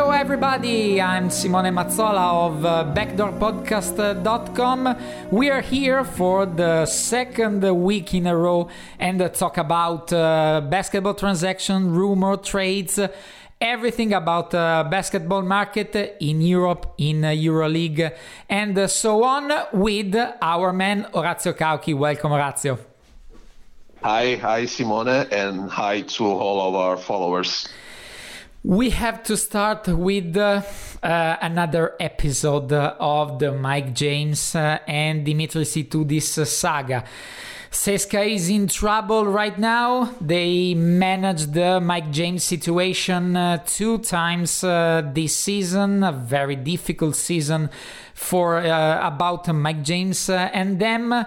[0.00, 0.98] Hello, everybody.
[0.98, 4.96] I'm Simone Mazzola of uh, BackdoorPodcast.com.
[5.30, 10.62] We are here for the second week in a row and uh, talk about uh,
[10.70, 12.98] basketball transaction, rumor, trades,
[13.60, 18.16] everything about uh, basketball market in Europe, in EuroLeague,
[18.48, 21.94] and so on with our man Orazio Cauchi.
[21.94, 22.78] Welcome, Orazio.
[24.02, 27.68] Hi, hi, Simone, and hi to all of our followers.
[28.62, 30.60] We have to start with uh,
[31.02, 37.04] another episode of the Mike James uh, and Dimitris Itoudis saga.
[37.70, 40.14] CSKA is in trouble right now.
[40.20, 47.16] They managed the Mike James situation uh, two times uh, this season, a very difficult
[47.16, 47.70] season
[48.12, 51.24] for about Mike James and them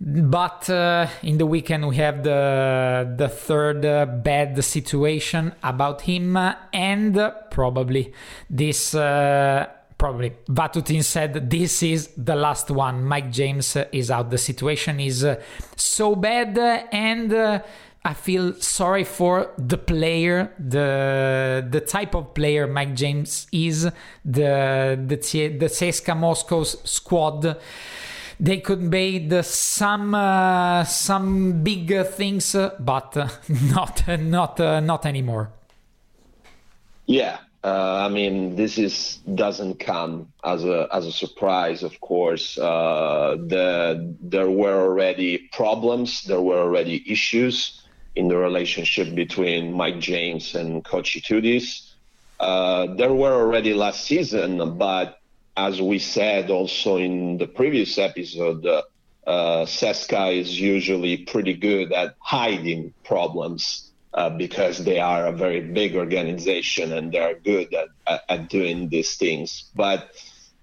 [0.00, 6.36] but uh, in the weekend we have the the third uh, bad situation about him
[6.72, 8.12] and probably
[8.50, 13.04] this uh, probably Vatutin said this is the last one.
[13.04, 14.30] Mike James is out.
[14.30, 15.40] The situation is uh,
[15.76, 16.58] so bad
[16.92, 17.62] and uh,
[18.06, 23.84] I feel sorry for the player, the the type of player Mike James is,
[24.24, 27.56] the the the CSKA Moscow's squad
[28.40, 33.16] they could made some uh, some big things, but
[33.48, 35.50] not not uh, not anymore.
[37.06, 41.82] Yeah, uh, I mean, this is doesn't come as a as a surprise.
[41.82, 47.80] Of course, uh, the there were already problems, there were already issues
[48.16, 51.90] in the relationship between Mike James and Coach Itoudis.
[52.38, 55.20] Uh, there were already last season, but
[55.56, 58.82] as we said also in the previous episode, uh,
[59.26, 65.60] uh, CSKA is usually pretty good at hiding problems uh, because they are a very
[65.60, 69.70] big organization and they are good at, at, doing these things.
[69.74, 70.10] But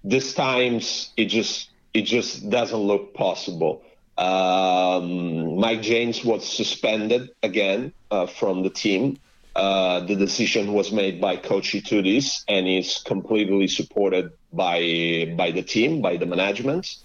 [0.04, 3.82] this times it just it just doesn't look possible.
[4.16, 9.18] Um, Mike James was suspended again uh, from the team
[9.54, 15.62] uh, the decision was made by Coach Itoudis and is completely supported by by the
[15.62, 16.96] team, by the management.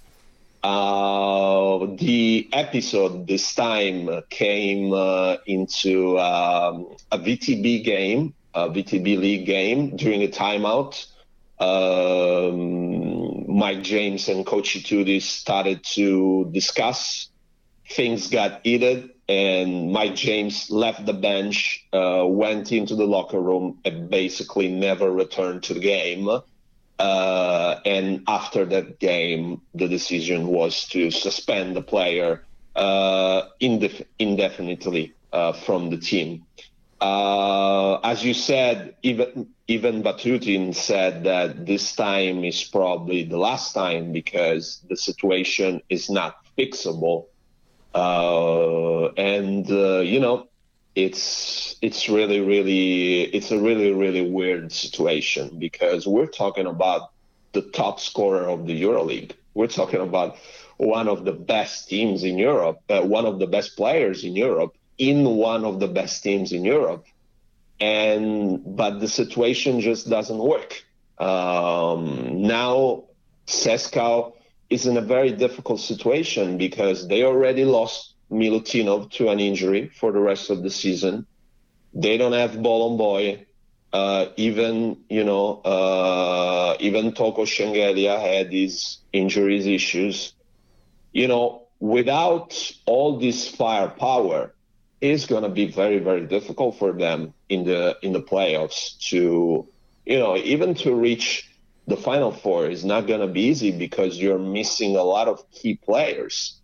[0.63, 9.45] Uh, the episode this time came uh, into um, a VTB game, a VTB league
[9.45, 11.05] game during a timeout.
[11.59, 17.29] Um, Mike James and Coach Itoudis started to discuss.
[17.89, 23.79] Things got heated and Mike James left the bench, uh, went into the locker room,
[23.83, 26.29] and basically never returned to the game.
[26.99, 32.43] Uh, and after that game, the decision was to suspend the player
[32.75, 36.45] uh, indef- indefinitely uh, from the team.
[36.99, 43.73] Uh, as you said, even even Vatutin said that this time is probably the last
[43.73, 47.25] time because the situation is not fixable
[47.93, 50.47] uh, and uh, you know
[50.97, 57.11] it's it's really really it's a really really weird situation because we're talking about
[57.53, 59.33] the top scorer of the EuroLeague.
[59.53, 60.37] We're talking about
[60.77, 64.75] one of the best teams in Europe, uh, one of the best players in Europe,
[64.97, 67.05] in one of the best teams in Europe,
[67.79, 70.83] and but the situation just doesn't work.
[71.19, 73.03] Um, now,
[73.45, 74.33] CSKA
[74.71, 80.11] is in a very difficult situation because they already lost Milutinov to an injury for
[80.11, 81.25] the rest of the season.
[81.93, 83.45] They don't have Bolomboy.
[83.93, 90.33] Uh, even you know, uh, even Toko Shengelia had these injuries issues.
[91.13, 94.53] You know, without all this firepower,
[94.99, 99.67] it's going to be very very difficult for them in the in the playoffs to,
[100.05, 101.49] you know, even to reach
[101.87, 105.49] the final four is not going to be easy because you're missing a lot of
[105.51, 106.59] key players.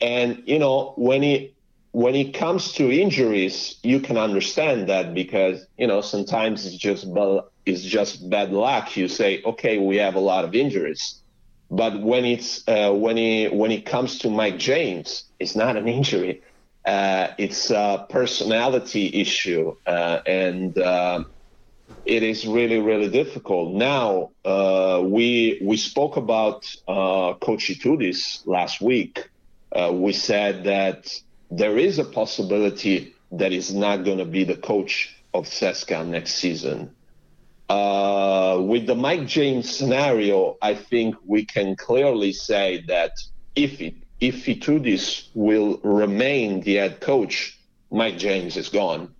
[0.00, 1.54] And you know, when it
[1.92, 7.06] when it comes to injuries, you can understand that because you know sometimes it's just
[7.66, 8.96] it's just bad luck.
[8.96, 11.22] You say, okay, we have a lot of injuries,
[11.70, 15.88] but when it's uh, when it when it comes to Mike James, it's not an
[15.88, 16.42] injury.
[16.86, 21.24] Uh, it's a personality issue, uh, and uh,
[22.04, 23.74] it is really really difficult.
[23.74, 29.28] Now uh, we we spoke about uh, Coach Itoudis last week.
[29.92, 31.20] We said that
[31.50, 36.34] there is a possibility that he's not going to be the coach of CSKA next
[36.34, 36.94] season.
[37.68, 43.12] Uh, with the Mike James scenario, I think we can clearly say that
[43.54, 47.58] if it, if Itoudis will remain the head coach,
[47.90, 49.14] Mike James is gone.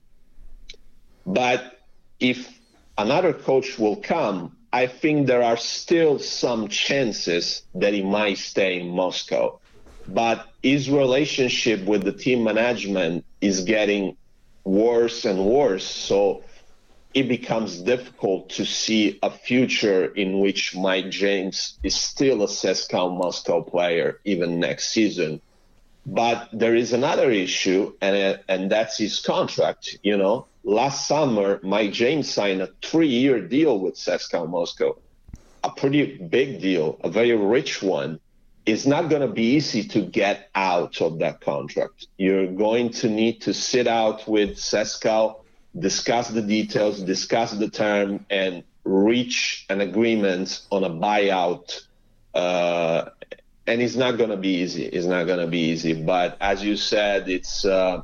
[1.26, 1.78] But
[2.20, 2.58] if
[2.96, 8.80] another coach will come, I think there are still some chances that he might stay
[8.80, 9.60] in Moscow
[10.08, 14.16] but his relationship with the team management is getting
[14.64, 15.84] worse and worse.
[15.84, 16.42] So
[17.14, 23.16] it becomes difficult to see a future in which Mike James is still a CSKA
[23.16, 25.40] Moscow player even next season.
[26.06, 29.98] But there is another issue, and and that's his contract.
[30.02, 34.96] You know, last summer Mike James signed a three-year deal with CSKA Moscow,
[35.62, 38.20] a pretty big deal, a very rich one
[38.68, 42.06] it's not going to be easy to get out of that contract.
[42.18, 45.40] You're going to need to sit out with CSKA,
[45.78, 51.80] discuss the details, discuss the term, and reach an agreement on a buyout.
[52.34, 53.08] Uh,
[53.66, 54.84] and it's not going to be easy.
[54.84, 55.94] It's not going to be easy.
[55.94, 58.02] But as you said, it's uh,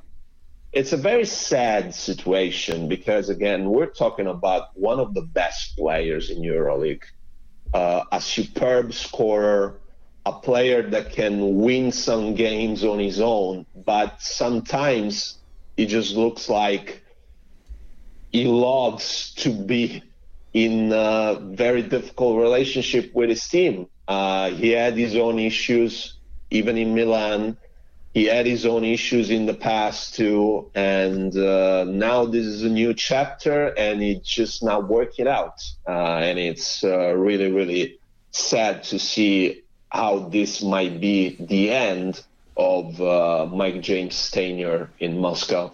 [0.72, 6.30] it's a very sad situation because again, we're talking about one of the best players
[6.30, 7.04] in EuroLeague,
[7.74, 9.78] uh, a superb scorer
[10.26, 15.38] a player that can win some games on his own, but sometimes
[15.76, 17.02] it just looks like
[18.32, 20.02] he loves to be
[20.54, 23.86] in a very difficult relationship with his team.
[24.08, 26.18] Uh, he had his own issues,
[26.50, 27.56] even in Milan.
[28.14, 32.68] He had his own issues in the past too, and uh, now this is a
[32.68, 35.60] new chapter, and it's just not working out.
[35.86, 37.98] Uh, and it's uh, really, really
[38.30, 39.63] sad to see
[39.94, 42.20] how this might be the end
[42.56, 45.72] of uh, Mike James' tenure in Moscow.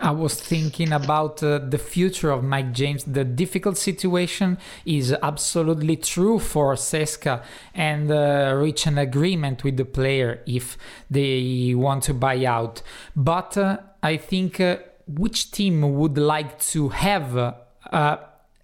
[0.00, 3.02] I was thinking about uh, the future of Mike James.
[3.02, 7.42] The difficult situation is absolutely true for CSKA
[7.74, 10.78] and uh, reach an agreement with the player if
[11.10, 12.80] they want to buy out.
[13.16, 14.76] But uh, I think uh,
[15.08, 17.54] which team would like to have uh,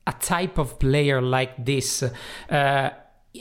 [0.07, 2.05] a type of player like this?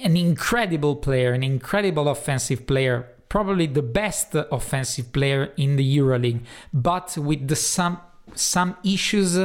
[0.02, 6.42] An incredible player, an incredible offensive player, probably the best offensive player in the EuroLeague,
[6.74, 8.00] but with the some
[8.36, 9.38] some issues.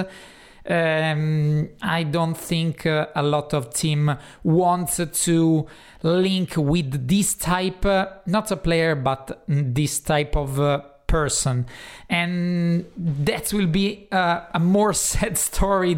[0.71, 5.67] Um, I don't think uh, a lot of team wants to
[6.03, 11.67] link with this type, uh, not a player, but this type of uh, person.
[12.09, 15.97] And that will be uh, a more sad story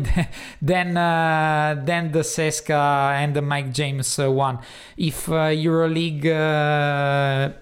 [0.62, 4.60] than uh, than the CSKA and the Mike James uh, one.
[4.96, 7.52] If uh, EuroLeague uh,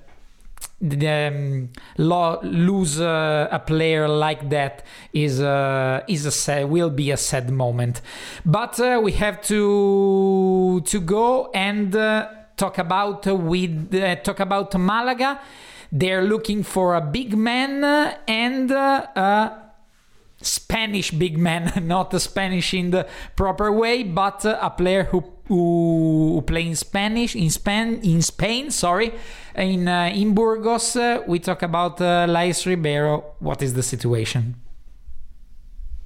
[0.80, 7.10] um, lo- lose uh, a player like that is uh, is a sad, will be
[7.10, 8.00] a sad moment.
[8.44, 11.92] But we have to to go and
[12.56, 15.40] talk about with talk about Malaga
[15.90, 17.84] they're looking for a big man
[18.26, 19.68] and uh, a
[20.40, 26.44] Spanish big man, not Spanish in the proper way, but uh, a player who who
[26.46, 28.70] play in Spanish in Spain in Spain.
[28.70, 29.12] Sorry,
[29.56, 30.94] in uh, in Burgos.
[30.94, 33.34] Uh, we talk about uh, Lais Rivero.
[33.38, 34.54] What is the situation?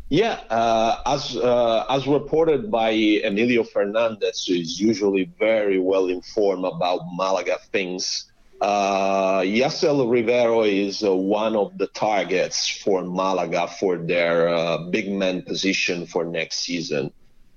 [0.08, 2.90] Yeah, uh, as uh, as reported by
[3.24, 8.31] Emilio Fernandez, who is usually very well informed about Malaga things.
[8.62, 15.42] Uh, Rivero is uh, one of the targets for Malaga for their uh, big man
[15.42, 17.12] position for next season.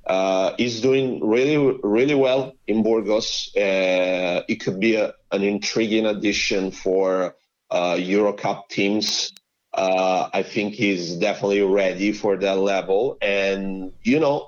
[0.08, 3.52] Uh, he's doing really, really well in Burgos.
[3.56, 7.36] Uh, it could be a, an intriguing addition for
[7.70, 9.32] uh, Eurocup teams.
[9.72, 13.20] Uh, I think he's definitely ready for that level.
[13.22, 14.48] And, you know,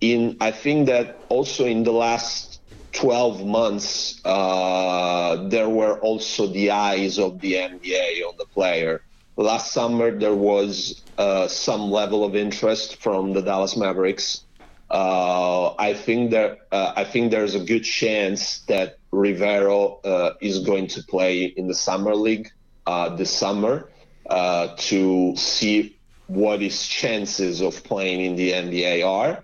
[0.00, 2.49] in I think that also in the last
[3.00, 9.00] 12 months, uh, there were also the eyes of the NBA on the player.
[9.36, 14.44] Last summer, there was uh, some level of interest from the Dallas Mavericks.
[14.90, 20.58] Uh, I think that uh, I think there's a good chance that Rivero uh, is
[20.58, 22.50] going to play in the summer league
[22.86, 23.88] uh, this summer
[24.28, 29.42] to see what his chances of playing in the NBA are.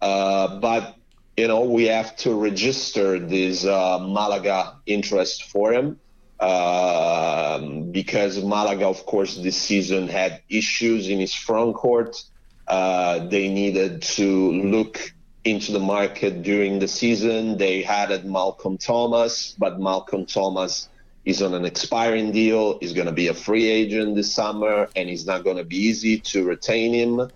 [0.00, 0.95] But
[1.36, 5.98] you know we have to register this Malaga interest for him.
[6.38, 12.22] Um, because Malaga, of course, this season had issues in his front court.
[12.68, 15.14] Uh, they needed to look
[15.44, 17.56] into the market during the season.
[17.56, 20.88] They had Malcolm Thomas, but Malcolm Thomas
[21.24, 22.78] is on an expiring deal.
[22.80, 25.76] He's going to be a free agent this summer, and it's not going to be
[25.76, 27.30] easy to retain him.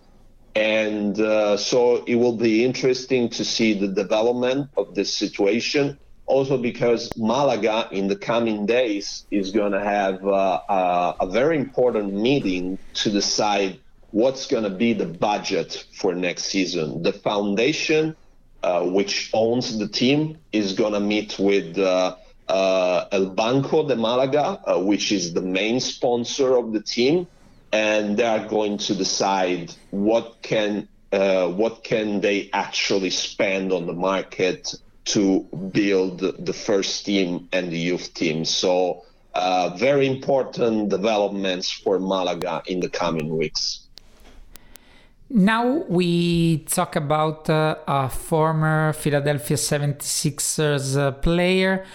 [0.55, 5.99] And uh, so it will be interesting to see the development of this situation.
[6.27, 11.57] Also, because Malaga in the coming days is going to have uh, uh, a very
[11.57, 13.81] important meeting to decide
[14.13, 17.03] what's going to be the budget for next season.
[17.03, 18.17] The foundation,
[18.63, 22.17] uh, which owns the team, is going to meet with uh,
[22.49, 27.27] uh, El Banco de Malaga, uh, which is the main sponsor of the team,
[27.73, 33.87] and they are going to decide what can uh, what can they actually spend on
[33.87, 34.75] the market
[35.05, 35.41] to
[35.73, 38.45] build the first team and the youth team.
[38.45, 39.05] So.
[39.33, 43.87] Uh, very important developments for Malaga in the coming weeks.
[45.33, 51.87] Now we talk about uh, a former Philadelphia 76ers uh, player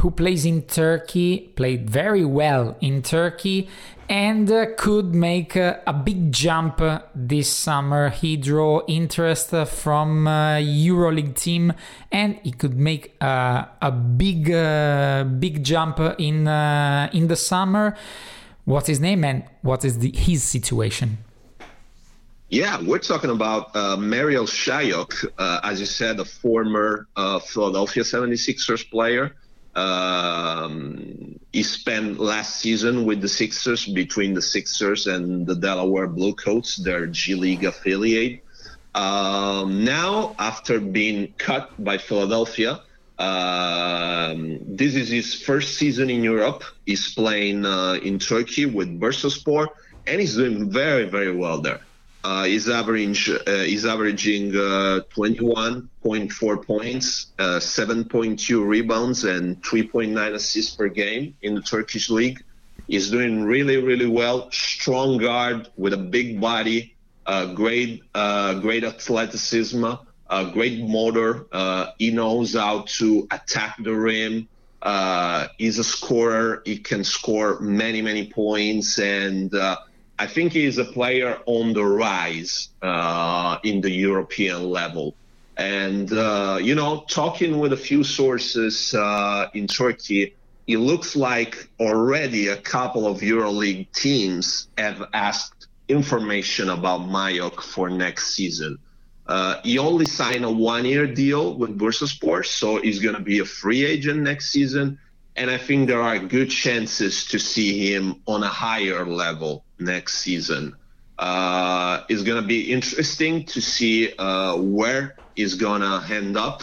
[0.00, 3.70] who plays in Turkey, played very well in Turkey,
[4.10, 6.82] and uh, could make uh, a big jump
[7.14, 8.10] this summer.
[8.10, 11.72] He drew interest from uh, EuroLeague team,
[12.10, 14.48] and he could make uh, a big,
[15.40, 17.96] big jump in in the summer.
[18.66, 21.16] What's his name and what is the, his situation?
[22.52, 28.02] Yeah, we're talking about uh, Marial Shayok, uh, as you said, a former uh, Philadelphia
[28.02, 29.36] 76ers player.
[29.74, 36.76] Um, he spent last season with the Sixers between the Sixers and the Delaware Bluecoats,
[36.76, 38.44] their G League affiliate.
[38.94, 42.82] Um, now, after being cut by Philadelphia,
[43.18, 46.64] um, this is his first season in Europe.
[46.84, 49.68] He's playing uh, in Turkey with Bursaspor,
[50.06, 51.80] and he's doing very, very well there.
[52.24, 60.76] Uh, is average uh, is averaging uh, 21.4 points, uh, 7.2 rebounds, and 3.9 assists
[60.76, 62.40] per game in the Turkish league.
[62.86, 64.48] He's doing really really well.
[64.52, 66.94] Strong guard with a big body,
[67.26, 69.84] uh, great uh, great athleticism,
[70.52, 71.46] great motor.
[71.98, 74.48] he knows how to attack the rim.
[75.58, 76.62] he's a scorer.
[76.64, 79.52] He can score many many points and
[80.22, 85.16] I think he's a player on the rise uh, in the European level.
[85.56, 90.36] And, uh, you know, talking with a few sources uh, in Turkey,
[90.68, 97.90] it looks like already a couple of EuroLeague teams have asked information about Shayok for
[97.90, 98.78] next season.
[99.26, 103.44] Uh, he only signed a one-year deal with Bursaspor, so he's going to be a
[103.44, 105.00] free agent next season.
[105.34, 110.18] And I think there are good chances to see him on a higher level next
[110.18, 110.76] season.
[111.18, 116.62] Uh, it's going to be interesting to see uh, where he's going to end up.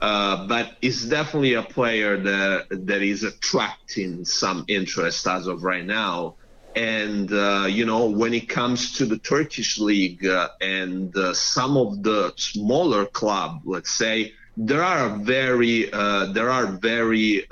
[0.00, 5.84] Uh, but it's definitely a player that that is attracting some interest as of right
[5.84, 6.34] now.
[6.74, 11.76] And uh, you know, when it comes to the Turkish league uh, and uh, some
[11.76, 17.46] of the smaller club, let's say, there are very there are very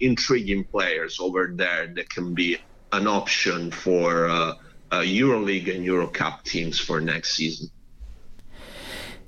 [0.00, 2.58] intriguing players over there that can be
[2.92, 4.54] an option for uh,
[4.90, 7.68] uh, EuroLeague and EuroCup teams for next season.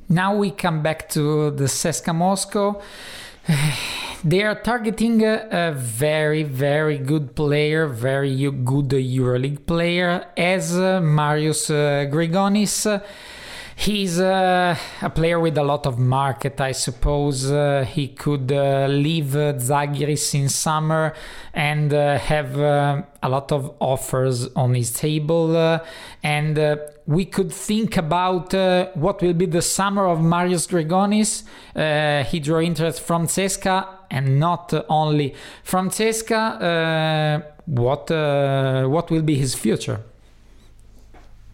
[0.09, 2.81] Now we come back to the CSKA Moscow.
[4.25, 11.01] They are targeting a, a very, very good player, very good EuroLeague player, as uh,
[11.01, 12.87] Marius uh, Grigonis.
[13.79, 17.51] He's uh, a player with a lot of market, I suppose.
[17.51, 21.13] Uh, he could uh, leave uh, Zalgiris in summer
[21.53, 25.79] and uh, have uh, a lot of offers on his table.
[26.23, 28.55] And we could think about
[28.97, 31.45] what will be the summer of Marius Grigonis.
[32.31, 37.45] he drew interest from CSKA and not only from CSKA.
[37.67, 38.11] what,
[38.91, 40.01] what will be his future?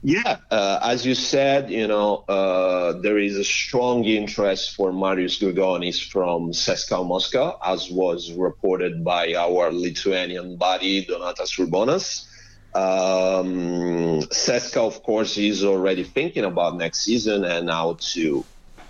[0.04, 5.38] Yeah, uh, as you said, you know, uh, there is a strong interest for Marius
[5.38, 12.26] Grigonis from CSKA Moscow, as was reported by our Lithuanian buddy Donatas Urbonas.
[12.74, 14.22] Um,
[14.76, 18.44] of course, is already thinking about next season and how to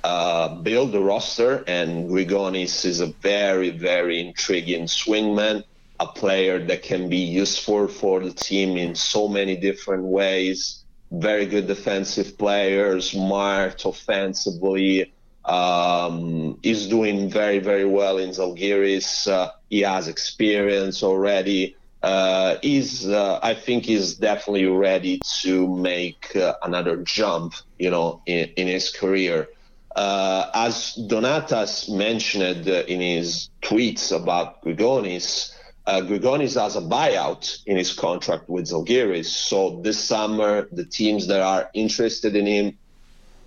[0.04, 1.62] uh, build the roster.
[1.66, 5.64] And Grigonis is a very, very intriguing swingman,
[6.00, 10.82] a player that can be useful for the team in so many different ways
[11.12, 15.12] very good defensive player, smart offensively.
[15.45, 19.28] Um, he's doing very, very well in Zalgiris.
[19.28, 21.76] Uh, he has experience already.
[22.02, 28.23] Uh, he's, uh, I think, he's definitely ready to make uh, another jump, you know,
[28.26, 29.49] in, in his career.
[29.95, 35.52] Uh, as Donatas mentioned in his tweets about Grigonis,
[35.87, 39.27] uh, Grigonis has a buyout in his contract with Zalgiris.
[39.27, 42.79] So this summer, the teams that are interested in him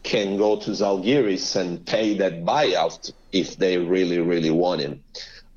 [0.04, 5.04] can go to Zalgiris and pay that buyout if they really, really want him.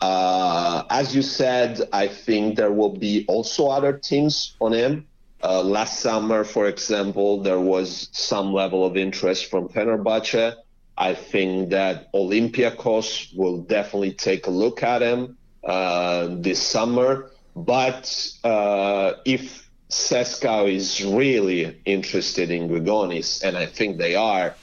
[0.00, 5.06] Uh, as you said, I think there will be also other teams on him.
[5.42, 10.54] Uh, last summer, for example, there was some level of interest from Fenerbahce.
[10.96, 15.37] I think that Olympiacos will definitely take a look at him.
[15.64, 17.30] Uh, this summer.
[17.56, 24.54] But uh, if CSKA is really interested in Grigonis, and I think they are,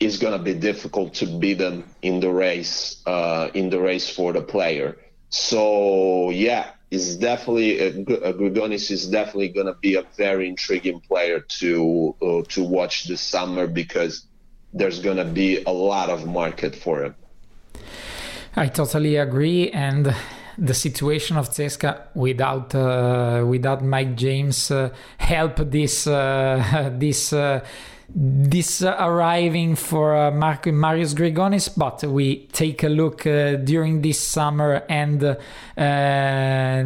[0.00, 4.10] it's going to be difficult to beat them in the race uh, in the race
[4.10, 4.98] for the player.
[5.28, 11.00] So yeah, it's definitely a, a Grigonis is definitely going to be a very intriguing
[11.00, 14.26] player to uh, to watch this summer because
[14.72, 17.14] there's going to be a lot of market for him.
[18.54, 20.14] I totally agree, and
[20.58, 27.64] the situation of CSKA without uh, without Mike James uh, help this uh, this uh,
[28.14, 34.20] this arriving for uh, Mark, Marius Grigonis, but we take a look uh, during this
[34.20, 35.22] summer and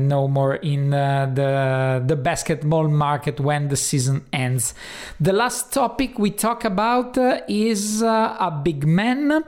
[0.09, 4.73] no more in the the basketball market when the season ends.
[5.19, 9.43] The last topic we talk about is a big man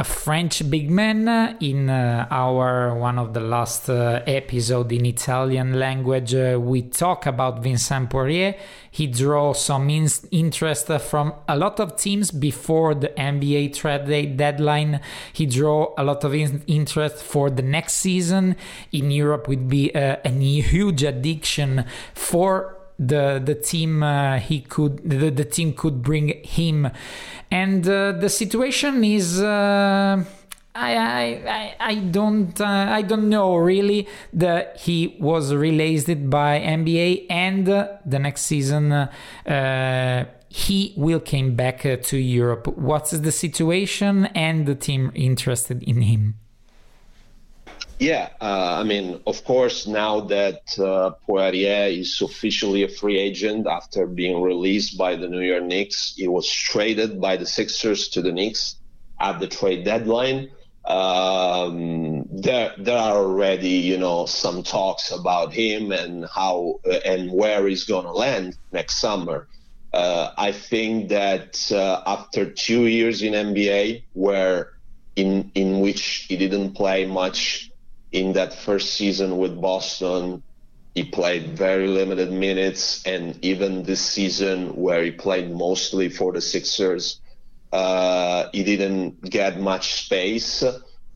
[0.00, 1.28] a French big man
[1.60, 6.34] in uh, our one of the last uh, episode in Italian language.
[6.34, 8.54] Uh, we talk about Vincent Poirier.
[8.90, 15.02] He drew some in- interest from a lot of teams before the NBA trade deadline.
[15.34, 18.56] He drew a lot of in- interest for the next season.
[18.92, 21.84] In Europe, would be uh, a huge addiction
[22.14, 26.90] for the the team uh, he could the, the team could bring him
[27.50, 30.22] and uh, the situation is uh,
[30.74, 37.26] I, I, I don't uh, I don't know really that he was released by NBA
[37.30, 42.66] and the next season uh, he will came back uh, to Europe.
[42.76, 46.39] What's the situation and the team interested in him?
[48.00, 53.66] Yeah, uh, I mean, of course, now that uh, Poirier is officially a free agent
[53.66, 58.22] after being released by the New York Knicks, he was traded by the Sixers to
[58.22, 58.76] the Knicks
[59.20, 60.50] at the trade deadline.
[60.86, 67.30] Um, there, there are already, you know, some talks about him and how uh, and
[67.30, 69.46] where he's going to land next summer.
[69.92, 74.72] Uh, I think that uh, after two years in NBA, where
[75.16, 77.69] in in which he didn't play much
[78.12, 80.42] in that first season with Boston,
[80.94, 86.40] he played very limited minutes, and even this season where he played mostly for the
[86.40, 87.20] Sixers,
[87.72, 90.64] uh, he didn't get much space.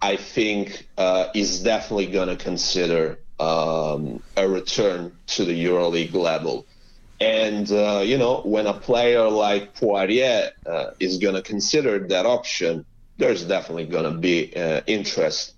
[0.00, 6.66] I think uh, he's definitely going to consider um, a return to the EuroLeague level.
[7.20, 12.26] And, uh, you know, when a player like Poirier uh, is going to consider that
[12.26, 12.84] option,
[13.16, 15.53] there's definitely going to be uh, interest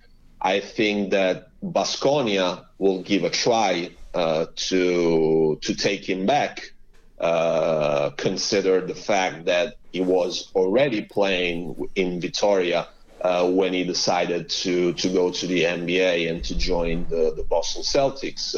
[0.46, 6.70] I think that Basconia will give a try uh, to to take him back.
[7.18, 12.86] Uh, consider the fact that he was already playing in Vitoria
[13.22, 17.42] uh, when he decided to to go to the NBA and to join the, the
[17.42, 18.54] Boston Celtics.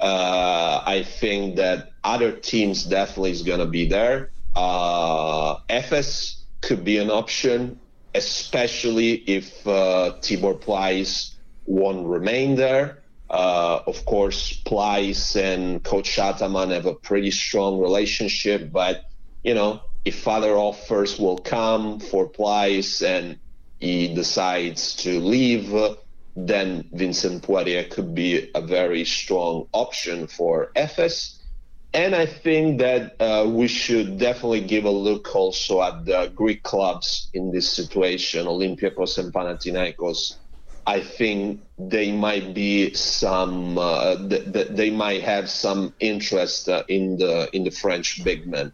[0.00, 4.30] Uh, I think that other teams definitely is going to be there.
[4.54, 7.78] Uh, Efes could be an option
[8.16, 11.34] especially if uh, Tibor Pleiss
[11.66, 13.02] won't remain there.
[13.28, 19.04] Uh, of course, Pleiss and Coach Ataman have a pretty strong relationship, but
[19.42, 23.38] you know, if other offers will come for Pleiss and
[23.80, 25.74] he decides to leave,
[26.36, 31.35] then Vincent Poirier could be a very strong option for Efes.
[31.92, 36.62] And I think that uh, we should definitely give a look also at the Greek
[36.62, 40.38] clubs in this situation, Olympiacos and Panathinaikos.
[40.86, 46.84] I think they might be some, uh, th- th- they might have some interest uh,
[46.88, 48.72] in the in the French big men.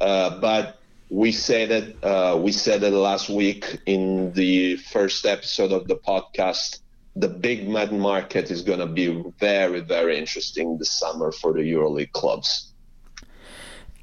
[0.00, 0.78] Uh, but
[1.10, 5.96] we said it, uh, we said it last week in the first episode of the
[5.96, 6.80] podcast
[7.16, 11.60] the big man market is going to be very, very interesting this summer for the
[11.60, 12.73] EuroLeague clubs.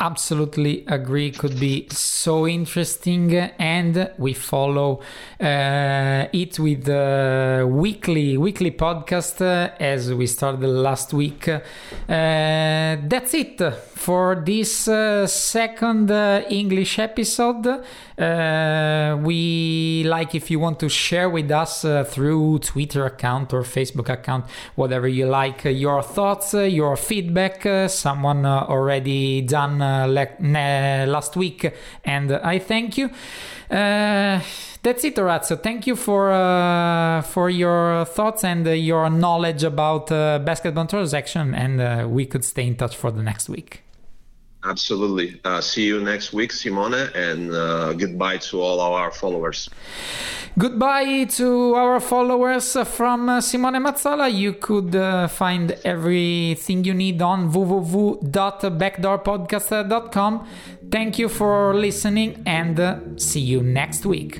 [0.02, 1.30] Absolutely agree.
[1.30, 5.00] Could be so interesting, and we follow
[5.40, 11.48] uh, it with the weekly weekly podcast uh, as we started last week.
[11.48, 11.60] Uh,
[12.08, 13.62] that's it
[13.94, 17.68] for this uh, second uh, English episode.
[18.18, 24.10] Uh, we like if you want to share with us through Twitter account or Facebook
[24.10, 27.62] account, whatever you like, your thoughts, your feedback.
[27.88, 31.74] someone already done le- last week,
[32.06, 33.10] and I thank you.
[33.70, 34.40] Uh,
[34.84, 35.58] that's it, Orazio.
[35.58, 42.12] Thank you for uh, for your thoughts and uh, your knowledge about basketball transaction, and
[42.12, 43.84] we could stay in touch for the next week.
[44.64, 45.42] Absolutely.
[45.44, 49.68] Uh, see you next week, Simone, and uh, goodbye to all our followers.
[50.58, 54.32] Goodbye to our followers from uh, Simone Mazzola.
[54.32, 60.48] You could uh, find everything you need on www.backdoorpodcast.com.
[60.92, 64.40] Thank you for listening and uh, see you next week.